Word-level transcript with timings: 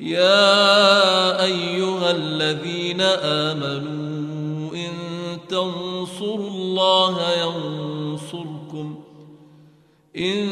يا 0.00 1.44
أيها 1.44 2.10
الذين 2.10 3.00
آمنوا 3.00 4.74
إن 4.74 4.92
تنصروا 5.48 6.50
الله 6.50 7.32
ينصركم 7.32 9.04
إن 10.16 10.48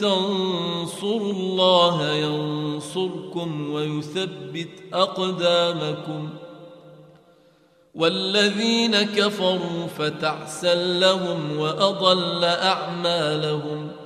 تنصروا 0.00 1.32
الله 1.32 2.12
ينصركم 2.12 3.70
ويثبت 3.70 4.68
أقدامكم. 4.92 6.30
والذين 7.94 9.02
كفروا 9.02 9.86
فتعسا 9.98 10.98
لهم 10.98 11.58
وأضل 11.58 12.44
أعمالهم. 12.44 14.05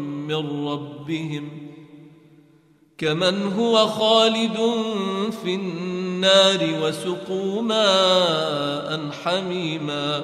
ربهم 0.29 1.49
كمن 2.97 3.53
هو 3.53 3.87
خالد 3.87 4.57
في 5.43 5.55
النار 5.55 6.69
وسقوا 6.83 7.61
ماء 7.61 9.09
حميما 9.23 10.23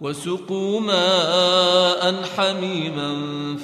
وسقوا 0.00 0.80
ماء 0.80 2.22
حميما 2.36 3.16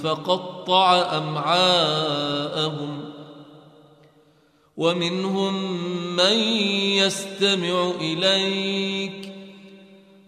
فقطع 0.03 1.17
أمعاءهم 1.19 3.05
ومنهم 4.77 5.73
من 6.17 6.39
يستمع 6.99 7.93
إليك 8.01 9.34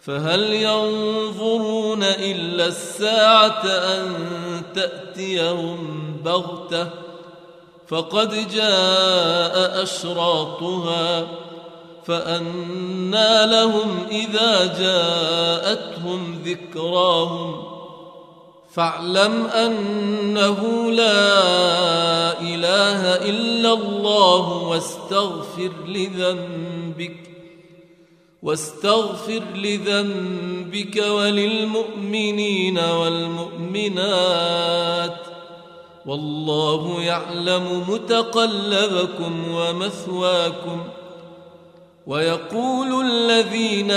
فهل 0.00 0.52
ينظرون 0.52 2.02
إلا 2.02 2.66
الساعة 2.66 3.66
أن 3.66 4.12
تأتيهم 4.74 6.16
بغتة؟ 6.24 6.88
فقد 7.88 8.48
جاء 8.54 9.82
أشراطها 9.82 11.26
فانى 12.06 13.46
لهم 13.46 14.06
إذا 14.10 14.78
جاءتهم 14.78 16.42
ذكراهم. 16.44 17.64
فاعلم 18.72 19.46
أنه 19.46 20.90
لا 20.90 22.40
إله 22.40 23.14
إلا 23.14 23.72
الله 23.72 24.52
واستغفر 24.52 25.72
لذنبك. 25.86 27.29
واستغفر 28.42 29.42
لذنبك 29.54 31.04
وللمؤمنين 31.10 32.78
والمؤمنات 32.78 34.10
والله 36.06 37.02
يعلم 37.02 37.84
متقلبكم 37.88 39.50
ومثواكم 39.54 40.84
ويقول 42.06 43.06
الذين 43.06 43.90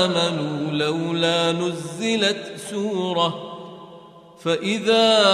آمنوا 0.00 0.70
لولا 0.72 1.52
نزلت 1.52 2.52
سورة 2.70 3.50
فإذا 4.40 5.24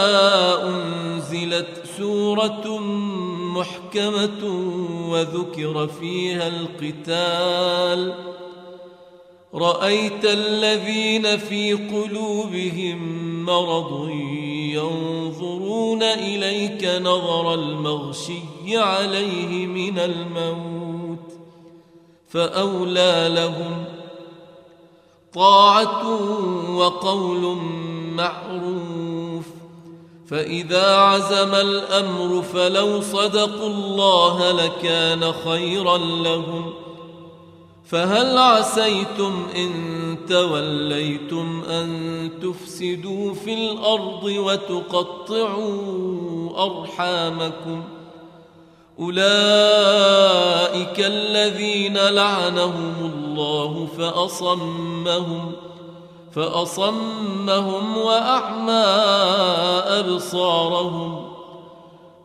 أنزلت 0.62 1.82
سورة 1.98 2.78
محكمة 3.56 4.44
وذكر 5.10 5.88
فيها 6.00 6.48
القتال 6.48 8.14
رأيت 9.54 10.24
الذين 10.24 11.36
في 11.36 11.72
قلوبهم 11.72 12.98
مرض 13.44 14.08
ينظرون 14.74 16.02
إليك 16.02 16.84
نظر 16.84 17.54
المغشي 17.54 18.76
عليه 18.76 19.66
من 19.66 19.98
الموت 19.98 21.32
فأولى 22.28 23.30
لهم 23.34 23.84
طاعة 25.34 26.06
وقول 26.76 27.56
معروف 28.12 29.46
فإذا 30.28 30.96
عزم 30.96 31.54
الأمر 31.54 32.42
فلو 32.42 33.00
صدقوا 33.00 33.66
الله 33.66 34.52
لكان 34.52 35.32
خيرا 35.32 35.98
لهم 35.98 36.72
فهل 37.88 38.38
عسيتم 38.38 39.46
إن 39.56 39.70
توليتم 40.28 41.62
أن 41.70 42.30
تفسدوا 42.42 43.34
في 43.34 43.54
الأرض 43.54 44.24
وتقطعوا 44.24 45.66
أرحامكم؟ 46.64 47.82
أولئك 48.98 49.26
الذين 51.00 51.96
لعنهم 51.96 52.94
الله 53.14 53.88
فأصمهم 53.98 55.52
فأصمهم 56.32 57.96
وأعمى 57.96 58.84
أبصارهم. 59.98 61.25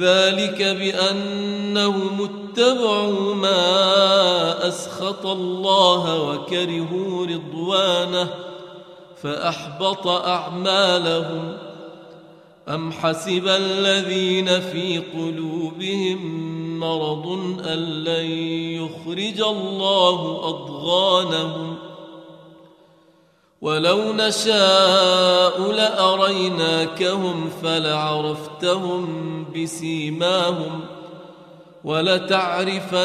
ذلك 0.00 0.62
بأنهم 0.62 2.28
اتبعوا 2.30 3.34
ما 3.34 4.68
أسخط 4.68 5.26
الله 5.26 6.22
وكرهوا 6.22 7.26
رضوانه 7.26 8.28
فأحبط 9.22 10.06
أعمالهم. 10.06 11.58
أم 12.68 12.92
حسب 12.92 13.48
الذين 13.48 14.60
في 14.60 14.98
قلوبهم 14.98 16.46
مرض 16.80 17.26
أن 17.66 17.78
لن 18.04 18.30
يخرج 18.82 19.40
الله 19.40 20.40
أضغانهم؟ 20.48 21.75
ولو 23.60 24.12
نشاء 24.12 25.72
لأريناكهم 25.72 27.50
فلعرفتهم 27.62 29.06
بسيماهم 29.56 30.80
ولتعرفنهم 31.84 33.04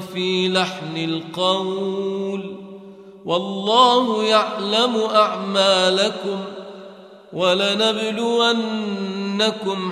في 0.00 0.48
لحن 0.48 0.96
القول 0.96 2.56
والله 3.24 4.24
يعلم 4.24 4.96
أعمالكم 4.96 6.38
ولنبلونكم 7.32 8.62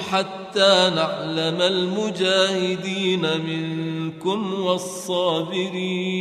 حتى 0.01 0.91
نعلم 0.95 1.63
المجاهدين 1.63 3.23
منكم 3.47 4.65
والصابرين 4.65 6.21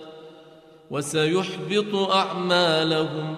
وسيحبط 0.91 1.95
أعمالهم. 1.95 3.35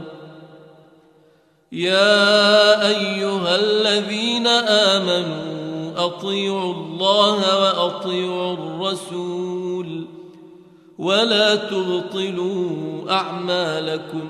يا 1.71 2.87
أيها 2.89 3.55
الذين 3.55 4.47
آمنوا 4.47 6.05
أطيعوا 6.05 6.73
الله 6.73 7.61
وأطيعوا 7.61 8.53
الرسول 8.53 10.05
ولا 10.97 11.55
تبطلوا 11.55 13.11
أعمالكم. 13.11 14.29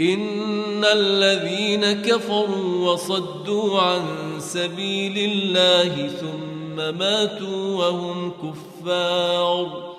إن 0.00 0.84
الذين 0.84 2.02
كفروا 2.02 2.92
وصدوا 2.92 3.80
عن 3.80 4.02
سبيل 4.38 5.18
الله 5.18 6.08
ثم 6.08 6.98
ماتوا 6.98 7.76
وهم 7.76 8.32
كفار. 8.42 9.95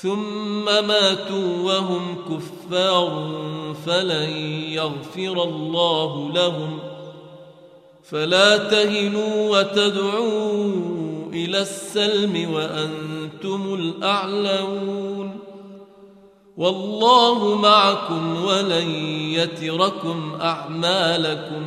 ثم 0.00 0.64
ماتوا 0.64 1.62
وهم 1.62 2.24
كفار 2.28 3.34
فلن 3.86 4.30
يغفر 4.70 5.42
الله 5.42 6.32
لهم. 6.34 6.78
فلا 8.04 8.56
تهنوا 8.56 9.58
وتدعوا 9.58 10.72
إلى 11.32 11.60
السلم 11.60 12.54
وأنتم 12.54 13.74
الأعلون. 13.74 15.38
والله 16.56 17.54
معكم 17.54 18.44
ولن 18.44 18.90
يتركم 19.34 20.38
أعمالكم. 20.42 21.66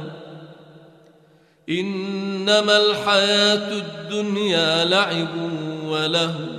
إنما 1.70 2.78
الحياة 2.78 3.72
الدنيا 3.72 4.86
لعب 4.86 5.52
وله 5.86 6.59